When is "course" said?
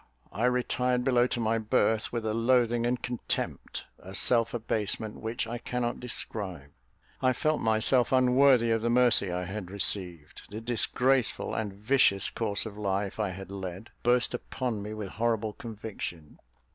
12.31-12.65